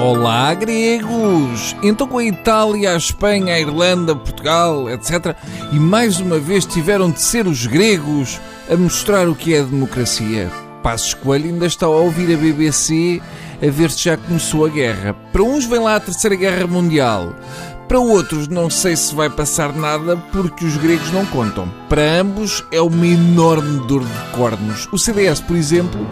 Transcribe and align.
Olá, 0.00 0.54
gregos! 0.54 1.74
Então, 1.82 2.06
com 2.06 2.18
a 2.18 2.24
Itália, 2.24 2.92
a 2.92 2.96
Espanha, 2.96 3.52
a 3.54 3.60
Irlanda, 3.60 4.14
Portugal, 4.14 4.88
etc., 4.88 5.34
e 5.72 5.78
mais 5.80 6.20
uma 6.20 6.38
vez 6.38 6.64
tiveram 6.64 7.10
de 7.10 7.20
ser 7.20 7.48
os 7.48 7.66
gregos 7.66 8.40
a 8.70 8.76
mostrar 8.76 9.28
o 9.28 9.34
que 9.34 9.56
é 9.56 9.60
a 9.60 9.64
democracia. 9.64 10.67
Passos 10.82 11.14
Coelho 11.14 11.46
ainda 11.46 11.66
está 11.66 11.86
a 11.86 11.90
ouvir 11.90 12.32
a 12.34 12.36
BBC 12.36 13.20
a 13.62 13.70
ver 13.70 13.90
se 13.90 14.04
já 14.04 14.16
começou 14.16 14.66
a 14.66 14.68
guerra. 14.68 15.14
Para 15.32 15.42
uns 15.42 15.64
vem 15.64 15.80
lá 15.80 15.96
a 15.96 16.00
Terceira 16.00 16.36
Guerra 16.36 16.66
Mundial. 16.66 17.34
Para 17.88 17.98
outros, 17.98 18.48
não 18.48 18.68
sei 18.68 18.94
se 18.96 19.14
vai 19.14 19.30
passar 19.30 19.72
nada 19.72 20.16
porque 20.30 20.64
os 20.64 20.76
gregos 20.76 21.10
não 21.10 21.24
contam. 21.24 21.72
Para 21.88 22.20
ambos, 22.20 22.62
é 22.70 22.80
uma 22.82 23.06
enorme 23.06 23.86
dor 23.86 24.04
de 24.04 24.36
cornos. 24.36 24.86
O 24.92 24.98
CDS, 24.98 25.40
por 25.40 25.56
exemplo, 25.56 26.06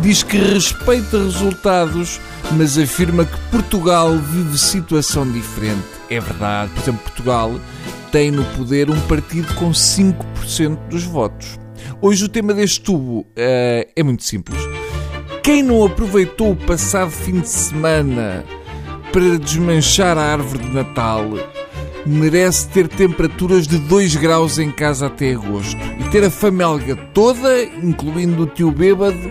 diz 0.00 0.22
que 0.22 0.38
respeita 0.38 1.18
resultados, 1.18 2.20
mas 2.52 2.78
afirma 2.78 3.24
que 3.24 3.38
Portugal 3.50 4.16
vive 4.16 4.56
situação 4.56 5.28
diferente. 5.30 5.84
É 6.08 6.20
verdade, 6.20 6.70
por 6.72 6.82
exemplo, 6.82 7.02
Portugal 7.02 7.52
tem 8.12 8.30
no 8.30 8.44
poder 8.56 8.88
um 8.88 9.00
partido 9.02 9.52
com 9.54 9.70
5% 9.70 10.78
dos 10.88 11.02
votos. 11.02 11.58
Hoje 12.00 12.24
o 12.24 12.28
tema 12.28 12.52
deste 12.52 12.80
tubo 12.80 13.20
uh, 13.20 13.26
é 13.94 14.02
muito 14.02 14.22
simples. 14.22 14.60
Quem 15.42 15.62
não 15.62 15.84
aproveitou 15.84 16.52
o 16.52 16.56
passado 16.56 17.10
fim 17.10 17.40
de 17.40 17.48
semana 17.48 18.44
para 19.12 19.38
desmanchar 19.38 20.18
a 20.18 20.32
árvore 20.32 20.64
de 20.64 20.70
Natal 20.70 21.24
merece 22.06 22.68
ter 22.68 22.86
temperaturas 22.88 23.66
de 23.66 23.78
2 23.78 24.16
graus 24.16 24.58
em 24.58 24.70
casa 24.70 25.06
até 25.06 25.32
agosto 25.32 25.76
e 25.98 26.08
ter 26.10 26.24
a 26.24 26.30
família 26.30 26.96
toda, 27.12 27.64
incluindo 27.82 28.44
o 28.44 28.46
tio 28.46 28.70
bêbado, 28.70 29.30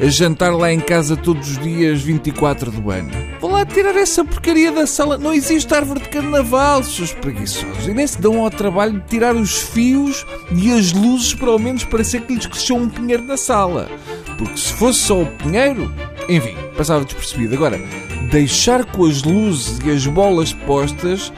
a 0.00 0.06
jantar 0.06 0.54
lá 0.54 0.72
em 0.72 0.80
casa 0.80 1.16
todos 1.16 1.50
os 1.50 1.58
dias 1.58 2.00
24 2.00 2.70
do 2.70 2.90
ano. 2.90 3.23
Tirar 3.72 3.96
essa 3.96 4.24
porcaria 4.24 4.70
da 4.70 4.86
sala. 4.86 5.18
Não 5.18 5.32
existe 5.32 5.72
árvore 5.74 6.00
de 6.00 6.08
carnaval, 6.08 6.82
seus 6.82 7.12
preguiçosos. 7.12 7.86
E 7.86 7.94
nem 7.94 8.06
se 8.06 8.20
dão 8.20 8.40
ao 8.40 8.50
trabalho 8.50 9.00
de 9.00 9.06
tirar 9.06 9.34
os 9.34 9.62
fios 9.62 10.26
e 10.54 10.72
as 10.72 10.92
luzes 10.92 11.34
para 11.34 11.50
ao 11.50 11.58
menos 11.58 11.84
parecer 11.84 12.22
que 12.22 12.34
lhes 12.34 12.46
cresceu 12.46 12.76
um 12.76 12.88
pinheiro 12.88 13.24
na 13.24 13.36
sala. 13.36 13.88
Porque 14.38 14.56
se 14.56 14.72
fosse 14.72 15.00
só 15.00 15.22
o 15.22 15.26
pinheiro, 15.26 15.92
enfim, 16.28 16.56
passava 16.76 17.04
despercebido. 17.04 17.54
Agora, 17.54 17.80
deixar 18.30 18.84
com 18.84 19.04
as 19.04 19.22
luzes 19.22 19.78
e 19.84 19.90
as 19.90 20.06
bolas 20.06 20.52
postas 20.52 21.32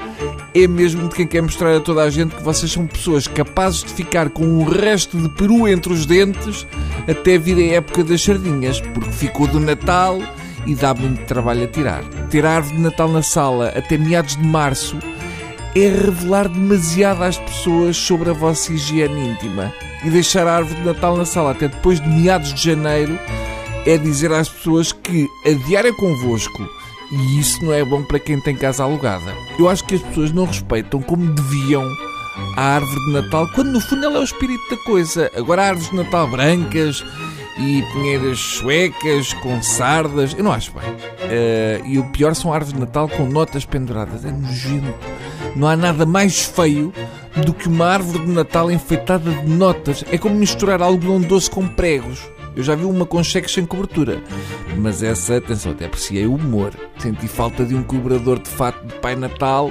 é 0.54 0.66
mesmo 0.66 1.08
de 1.08 1.14
quem 1.14 1.26
quer 1.26 1.42
mostrar 1.42 1.76
a 1.76 1.80
toda 1.80 2.02
a 2.02 2.08
gente 2.08 2.34
que 2.34 2.42
vocês 2.42 2.72
são 2.72 2.86
pessoas 2.86 3.28
capazes 3.28 3.84
de 3.84 3.92
ficar 3.92 4.30
com 4.30 4.44
um 4.44 4.64
resto 4.64 5.18
de 5.18 5.28
peru 5.28 5.68
entre 5.68 5.92
os 5.92 6.06
dentes 6.06 6.66
até 7.06 7.36
vir 7.36 7.58
a 7.58 7.76
época 7.76 8.02
das 8.02 8.22
sardinhas, 8.22 8.80
porque 8.80 9.10
ficou 9.10 9.46
do 9.46 9.60
Natal 9.60 10.18
e 10.66 10.74
dá 10.74 10.94
muito 10.94 11.24
trabalho 11.26 11.64
a 11.64 11.66
tirar. 11.66 12.04
Ter 12.30 12.44
a 12.44 12.56
árvore 12.56 12.76
de 12.76 12.82
Natal 12.82 13.08
na 13.08 13.22
sala 13.22 13.68
até 13.68 13.96
meados 13.96 14.36
de 14.36 14.44
março 14.44 14.98
é 15.74 15.88
revelar 15.88 16.48
demasiado 16.48 17.22
às 17.22 17.36
pessoas 17.38 17.96
sobre 17.96 18.30
a 18.30 18.32
vossa 18.32 18.72
higiene 18.72 19.28
íntima. 19.28 19.72
E 20.04 20.10
deixar 20.10 20.46
a 20.46 20.56
árvore 20.56 20.80
de 20.80 20.86
Natal 20.86 21.16
na 21.16 21.24
sala 21.24 21.52
até 21.52 21.68
depois 21.68 22.00
de 22.00 22.08
meados 22.08 22.52
de 22.52 22.62
janeiro 22.62 23.18
é 23.86 23.96
dizer 23.96 24.32
às 24.32 24.48
pessoas 24.48 24.92
que 24.92 25.28
adiar 25.46 25.86
é 25.86 25.92
convosco 25.92 26.68
e 27.10 27.38
isso 27.38 27.64
não 27.64 27.72
é 27.72 27.84
bom 27.84 28.02
para 28.02 28.18
quem 28.18 28.40
tem 28.40 28.56
casa 28.56 28.82
alugada. 28.82 29.32
Eu 29.58 29.68
acho 29.68 29.84
que 29.84 29.94
as 29.94 30.02
pessoas 30.02 30.32
não 30.32 30.44
respeitam 30.44 31.00
como 31.00 31.32
deviam 31.32 31.86
a 32.56 32.62
árvore 32.62 33.06
de 33.06 33.12
Natal, 33.12 33.48
quando 33.54 33.72
no 33.72 33.80
fundo 33.80 34.04
ela 34.04 34.16
é 34.16 34.20
o 34.20 34.24
espírito 34.24 34.68
da 34.70 34.76
coisa. 34.78 35.30
Agora 35.36 35.68
árvores 35.68 35.90
de 35.90 35.96
Natal 35.96 36.28
brancas 36.28 37.04
e 37.58 37.82
pinheiras 37.92 38.38
suecas 38.38 39.32
com 39.34 39.62
sardas, 39.62 40.34
eu 40.36 40.44
não 40.44 40.52
acho 40.52 40.72
bem. 40.72 40.90
Uh, 40.90 41.86
e 41.86 41.98
o 41.98 42.04
pior 42.10 42.34
são 42.34 42.52
árvores 42.52 42.74
de 42.74 42.80
Natal 42.80 43.08
com 43.08 43.26
notas 43.26 43.64
penduradas. 43.64 44.24
É 44.24 44.30
nojento. 44.30 44.94
Não 45.54 45.66
há 45.66 45.76
nada 45.76 46.04
mais 46.04 46.44
feio 46.44 46.92
do 47.44 47.54
que 47.54 47.66
uma 47.66 47.86
árvore 47.86 48.26
de 48.26 48.30
Natal 48.30 48.70
enfeitada 48.70 49.30
de 49.30 49.48
notas. 49.48 50.04
É 50.10 50.18
como 50.18 50.34
misturar 50.34 50.82
algodão 50.82 51.20
doce 51.20 51.50
com 51.50 51.66
pregos. 51.66 52.20
Eu 52.54 52.62
já 52.62 52.74
vi 52.74 52.84
uma 52.84 53.04
com 53.04 53.22
cheques 53.22 53.52
sem 53.52 53.66
cobertura. 53.66 54.22
Mas 54.78 55.02
essa, 55.02 55.36
atenção, 55.36 55.72
até 55.72 55.86
apreciei 55.86 56.26
o 56.26 56.34
humor. 56.34 56.72
Senti 56.98 57.26
falta 57.28 57.64
de 57.64 57.74
um 57.74 57.82
cobrador 57.82 58.38
de 58.38 58.48
fato 58.48 58.86
de 58.86 58.94
Pai 58.94 59.14
Natal, 59.16 59.70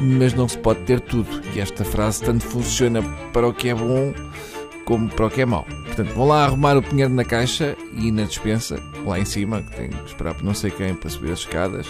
mas 0.00 0.34
não 0.34 0.48
se 0.48 0.58
pode 0.58 0.80
ter 0.80 1.00
tudo. 1.00 1.42
E 1.54 1.60
esta 1.60 1.84
frase 1.84 2.22
tanto 2.22 2.44
funciona 2.44 3.02
para 3.32 3.48
o 3.48 3.54
que 3.54 3.68
é 3.68 3.74
bom 3.74 4.12
como 4.84 5.08
para 5.08 5.26
o 5.26 5.30
que 5.30 5.40
é 5.42 5.46
mau. 5.46 5.66
Portanto, 5.94 6.14
vão 6.14 6.26
lá 6.26 6.44
arrumar 6.44 6.76
o 6.76 6.82
pinheiro 6.82 7.12
na 7.12 7.24
caixa 7.24 7.76
e 7.96 8.10
na 8.10 8.24
despensa, 8.24 8.80
lá 9.06 9.18
em 9.18 9.24
cima, 9.24 9.62
que 9.62 9.76
tenho 9.76 9.90
que 9.90 10.08
esperar 10.08 10.34
por 10.34 10.44
não 10.44 10.52
sei 10.52 10.70
quem 10.72 10.92
para 10.92 11.08
subir 11.08 11.30
as 11.30 11.40
escadas. 11.40 11.86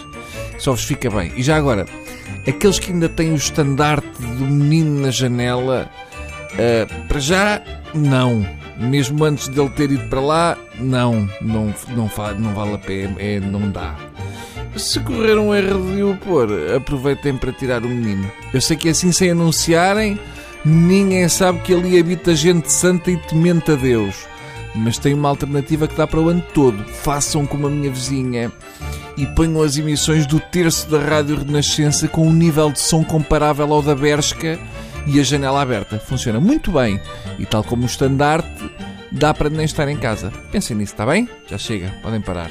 Só 0.59 0.73
vos 0.73 0.85
fica 0.85 1.11
bem. 1.11 1.33
E 1.37 1.43
já 1.43 1.57
agora, 1.57 1.87
aqueles 2.47 2.79
que 2.79 2.93
ainda 2.93 3.09
têm 3.09 3.33
o 3.33 3.37
estandarte 3.37 4.07
do 4.21 4.45
menino 4.45 5.01
na 5.01 5.11
janela, 5.11 5.91
uh, 6.53 7.09
para 7.09 7.19
já, 7.19 7.63
não 7.95 8.47
mesmo 8.77 9.25
antes 9.25 9.49
dele 9.49 9.71
ter 9.71 9.91
ido 9.91 10.07
para 10.09 10.21
lá, 10.21 10.59
não, 10.79 11.29
não, 11.41 11.73
não, 11.89 12.11
não 12.39 12.55
vale 12.55 12.75
a 12.75 12.79
pena, 12.79 13.15
é, 13.19 13.41
não 13.41 13.71
dá. 13.71 13.95
Se 14.77 14.99
correr 15.01 15.39
um 15.39 15.55
erro 15.55 15.95
de 15.95 16.03
o 16.03 16.17
pôr, 16.17 16.49
aproveitem 16.77 17.37
para 17.37 17.53
tirar 17.53 17.85
o 17.85 17.89
menino. 17.89 18.29
Eu 18.53 18.61
sei 18.61 18.77
que 18.77 18.89
assim, 18.89 19.13
sem 19.13 19.31
anunciarem, 19.31 20.19
ninguém 20.65 21.29
sabe 21.29 21.61
que 21.61 21.75
ali 21.75 21.99
habita 21.99 22.35
gente 22.35 22.73
santa 22.73 23.11
e 23.11 23.17
temente 23.17 23.73
a 23.73 23.77
Deus. 23.77 24.27
Mas 24.75 24.99
tem 24.99 25.15
uma 25.15 25.29
alternativa 25.29 25.87
que 25.87 25.97
dá 25.97 26.07
para 26.07 26.21
o 26.21 26.29
ano 26.29 26.45
todo. 26.53 26.85
Façam 26.85 27.47
como 27.47 27.67
a 27.67 27.71
minha 27.71 27.91
vizinha 27.91 28.51
e 29.17 29.27
ponham 29.27 29.63
as 29.63 29.77
emissões 29.77 30.27
do 30.27 30.41
terço 30.41 30.91
da 30.91 30.99
Rádio 30.99 31.37
Renascença 31.37 32.09
com 32.09 32.27
um 32.27 32.33
nível 32.33 32.73
de 32.73 32.81
som 32.81 33.05
comparável 33.05 33.73
ao 33.73 33.83
da 33.83 33.95
Bershka 33.95 34.59
e 35.07 35.21
a 35.21 35.23
janela 35.23 35.63
aberta. 35.63 35.99
Funciona 35.99 36.41
muito 36.41 36.73
bem 36.73 37.01
e, 37.39 37.47
tal 37.47 37.63
como 37.63 37.85
o 37.85 37.87
estandarte, 37.87 38.71
dá 39.13 39.33
para 39.33 39.49
nem 39.49 39.65
estar 39.65 39.89
em 39.89 39.97
casa. 39.97 40.33
Pensem 40.51 40.77
nisso, 40.77 40.93
está 40.93 41.07
bem? 41.07 41.29
Já 41.49 41.59
chega, 41.59 41.95
podem 42.03 42.21
parar. 42.21 42.51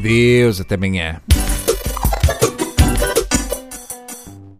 Deus, 0.00 0.60
até 0.60 0.76
amanhã. 0.76 1.20